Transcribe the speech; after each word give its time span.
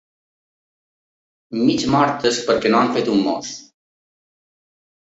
Mig 1.69 1.85
mortes 1.97 2.41
perquè 2.49 2.75
no 2.75 2.83
han 2.83 2.93
fet 2.99 3.15
un 3.19 3.25
mos. 3.31 3.55